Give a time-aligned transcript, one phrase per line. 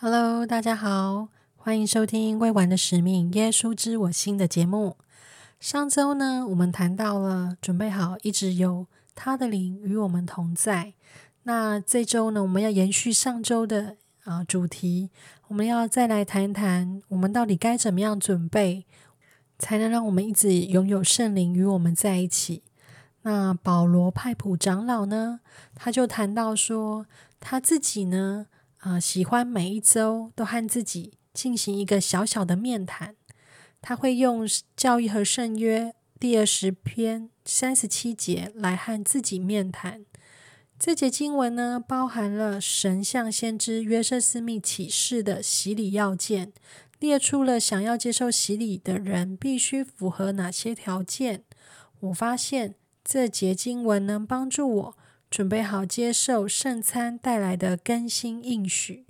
[0.00, 1.26] Hello，大家好，
[1.56, 4.96] 欢迎收听《未完的使命：耶稣之我心》的节目。
[5.58, 10.94] 上周呢，我们谈到了准备好，一直有他的灵与我们同在。
[11.42, 15.10] 那这周呢，我们要延续上周的啊主题，
[15.48, 18.86] 我们要再来谈谈，我们到底该怎么样准备，
[19.58, 22.62] 才能让我们一直拥有圣灵与我们在一起。
[23.22, 25.40] 那保罗派普长老呢，
[25.74, 27.06] 他就谈到说，
[27.40, 28.46] 他自己呢。
[28.78, 33.16] 啊，喜欢每一周都和自己进行一个小小的面谈。
[33.80, 34.46] 他会用
[34.76, 35.86] 《教义和圣约》
[36.18, 40.04] 第二十篇三十七节来和自己面谈。
[40.78, 46.52] 这节经文呢，包含了神向先知约瑟斯密启示的洗礼要件，
[47.00, 51.42] 列出了想要接受洗礼的人必须符合哪些条件。
[51.98, 54.96] 我发现这节经文能帮助我。
[55.30, 59.04] 准备好接受圣餐带来的更新应许。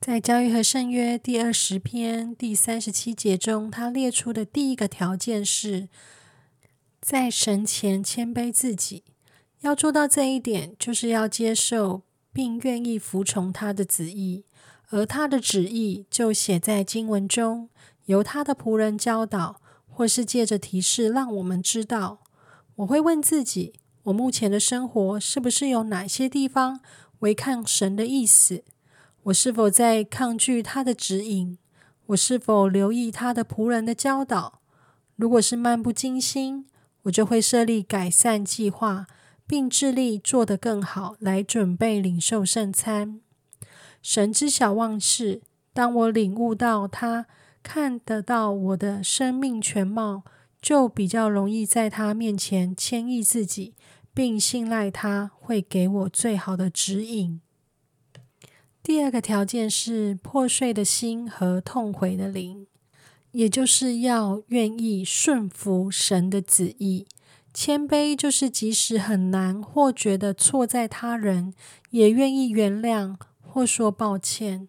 [0.00, 5.90] 在《教育和圣约》第二十篇第三十七节中，他列出的第一个条件是，
[7.02, 9.04] 在神前谦卑自己。
[9.60, 12.00] 要做到这一点，就是要接受
[12.32, 14.46] 并愿意服从他的旨意，
[14.88, 17.68] 而他的旨意就写在经文中，
[18.06, 22.22] 由他的仆人教导，或是借着提示让我们知道。
[22.76, 23.74] 我会问自己。
[24.04, 26.80] 我目前的生活是不是有哪些地方
[27.18, 28.64] 违抗神的意思？
[29.24, 31.58] 我是否在抗拒他的指引？
[32.06, 34.60] 我是否留意他的仆人的教导？
[35.16, 36.66] 如果是漫不经心，
[37.02, 39.06] 我就会设立改善计划，
[39.46, 43.20] 并致力做得更好，来准备领受圣餐。
[44.00, 45.42] 神知晓万事，
[45.74, 47.26] 当我领悟到他
[47.62, 50.22] 看得到我的生命全貌。
[50.60, 53.74] 就比较容易在他面前谦抑自己，
[54.12, 57.40] 并信赖他会给我最好的指引。
[58.82, 62.66] 第二个条件是破碎的心和痛悔的灵，
[63.32, 67.06] 也就是要愿意顺服神的旨意。
[67.52, 71.52] 谦卑就是即使很难或觉得错在他人，
[71.90, 74.68] 也愿意原谅或说抱歉。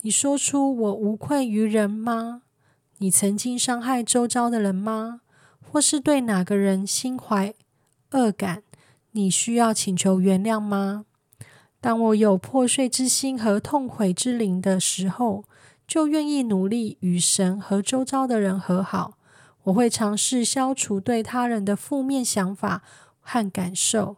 [0.00, 2.42] 你说出我无愧于人吗？
[2.98, 5.20] 你曾经伤害周遭的人吗？
[5.62, 7.54] 或是对哪个人心怀
[8.10, 8.62] 恶感，
[9.12, 11.04] 你需要请求原谅吗？
[11.80, 15.44] 当我有破碎之心和痛悔之灵的时候，
[15.86, 19.18] 就愿意努力与神和周遭的人和好。
[19.64, 22.82] 我会尝试消除对他人的负面想法
[23.20, 24.16] 和感受。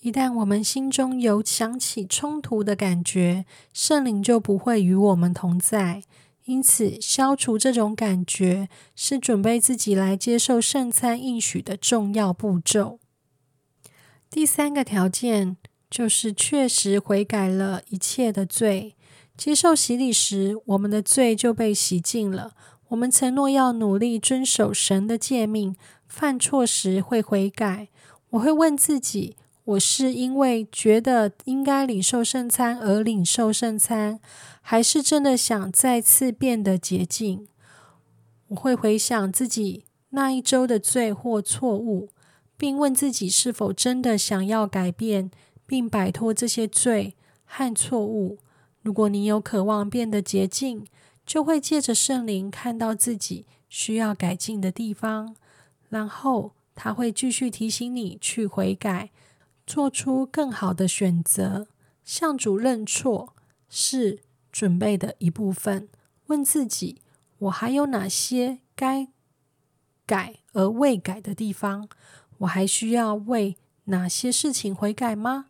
[0.00, 6.02] 一旦我们心中有想起冲突的感觉，圣灵就不会与我们同在。
[6.50, 12.98] 因此，消除这种感觉是准备自己来接受圣餐应许的重要步骤。
[14.28, 15.56] 第三个条件
[15.88, 18.96] 就是确实悔改了一切的罪。
[19.36, 22.52] 接受洗礼时，我们的罪就被洗净了。
[22.88, 25.76] 我们承诺要努力遵守神的诫命，
[26.08, 27.90] 犯错时会悔改。
[28.30, 29.36] 我会问自己。
[29.64, 34.18] 我是因为觉得应该领受圣餐而领受圣餐，
[34.60, 37.46] 还是真的想再次变得洁净？
[38.48, 42.08] 我会回想自己那一周的罪或错误，
[42.56, 45.30] 并问自己是否真的想要改变
[45.66, 48.38] 并摆脱这些罪和错误。
[48.82, 50.84] 如果你有渴望变得洁净，
[51.24, 55.36] 就会借着圣灵看到自己需要改进的地方，
[55.90, 59.10] 然后他会继续提醒你去悔改。
[59.70, 61.68] 做出更好的选择，
[62.02, 63.36] 向主认错
[63.68, 64.18] 是
[64.50, 65.88] 准备的一部分。
[66.26, 67.00] 问自己：
[67.38, 69.06] 我还有哪些该
[70.04, 71.88] 改而未改的地方？
[72.38, 75.46] 我还需要为哪些事情悔改吗？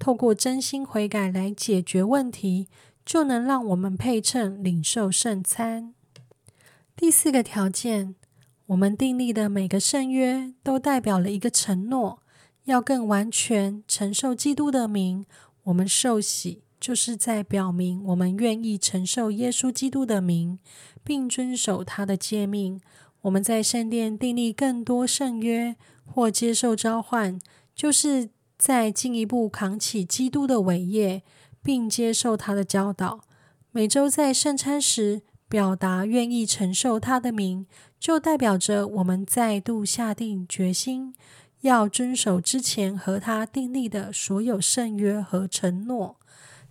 [0.00, 2.66] 透过真心悔改来解决问题，
[3.06, 5.94] 就能让我们配称领受圣餐。
[6.96, 8.16] 第四个条件，
[8.66, 12.20] 我们订立的每个圣约都代表了一个承诺。
[12.70, 15.26] 要更完全承受基督的名，
[15.64, 20.60] 我们受洗就是在表明我们愿意承受耶稣基督的名，
[21.02, 22.80] 并遵守他的诫命。
[23.22, 25.74] 我们在圣殿订立更多圣约
[26.06, 27.40] 或接受召唤，
[27.74, 31.22] 就是在进一步扛起基督的伟业，
[31.62, 33.20] 并接受他的教导。
[33.72, 37.66] 每周在圣餐时表达愿意承受他的名，
[37.98, 41.14] 就代表着我们再度下定决心。
[41.62, 46.16] 要遵守之前和他订立的所有圣约和承诺。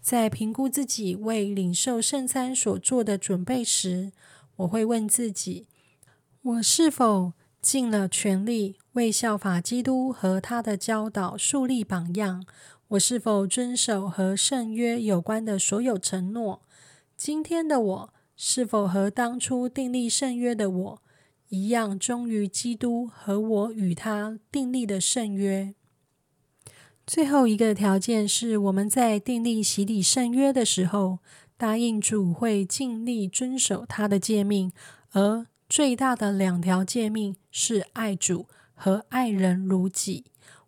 [0.02, 4.12] 在评估自己为领受圣餐所做的准备时，
[4.56, 5.68] 我会问自己：
[6.42, 12.46] 我是否尽了全力为效法基督和他的教导树立榜样？
[12.90, 16.64] 我是否遵守和圣约有关的所有承诺？
[17.16, 21.02] 今天的我是否和当初订立圣约的我
[21.50, 25.74] 一样，忠于基督和我与他订立的圣约？
[27.08, 31.18] 最后一个条件是，我们在订立洗礼圣约的时候，
[31.58, 34.72] 答应主会尽力遵守他的诫命，
[35.14, 40.26] 而最大的两条诫命是爱主和爱人如己。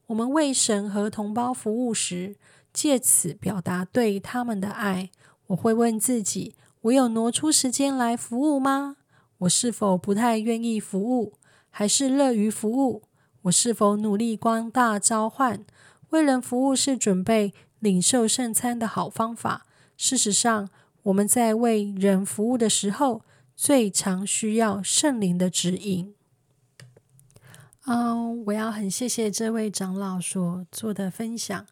[0.07, 2.37] 我们为神和同胞服务时，
[2.73, 5.11] 借此表达对他们的爱。
[5.47, 8.97] 我会问自己：我有挪出时间来服务吗？
[9.41, 11.33] 我是否不太愿意服务，
[11.71, 13.01] 还是乐于服务？
[13.43, 15.65] 我是否努力光大召唤？
[16.09, 19.65] 为人服务是准备领受圣餐的好方法。
[19.97, 20.69] 事实上，
[21.03, 23.23] 我们在为人服务的时候，
[23.55, 26.13] 最常需要圣灵的指引。
[27.87, 31.65] 嗯，我要很谢谢这位长老所做的分享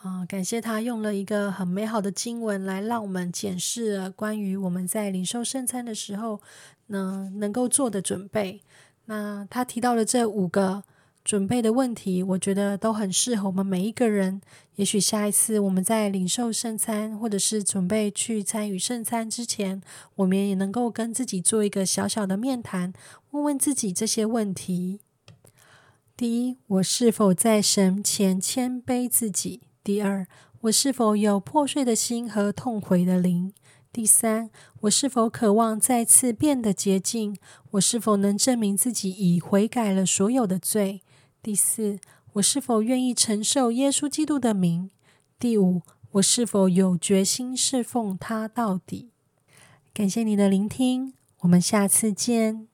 [0.00, 6.40] 啊，感谢他用了一个很美好的经文来让我们检视关于我们在领受圣餐的时候
[6.90, 8.60] 呢能够做的准备。
[9.06, 10.84] 那他提到了这五个
[11.24, 14.40] 准备的问题，我觉得都很适合我们每一个人。
[14.76, 19.82] 也许下一次我们在领受圣餐或者是准备去参与圣餐之前，
[20.14, 22.92] 我们也能够跟自己做一个小小的面谈，
[23.32, 25.00] 问问自己这些问题。
[26.16, 29.60] 第一，我是否在神前谦卑自己？
[29.82, 30.26] 第二，
[30.62, 33.52] 我是否有破碎的心和痛悔的灵？
[33.92, 34.50] 第三，
[34.82, 37.36] 我是否渴望再次变得洁净？
[37.72, 41.02] 我是否能证明自己已悔改了所有的罪？
[41.42, 41.98] 第四，
[42.34, 44.90] 我是否愿意承受耶稣基督的名？
[45.40, 45.82] 第五，
[46.12, 49.10] 我是否有决心侍奉他到底？
[49.92, 52.69] 感谢你的聆听，我们下次见。